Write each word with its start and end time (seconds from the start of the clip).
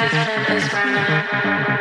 Heaven 0.00 0.56
is 0.56 0.72
running. 0.72 1.79